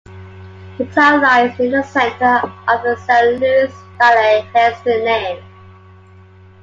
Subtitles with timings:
[0.79, 5.43] The town lies near the center of the San Luis Valley, hence the name.